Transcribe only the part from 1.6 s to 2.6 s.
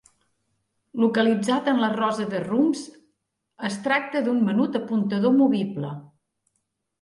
en la rosa de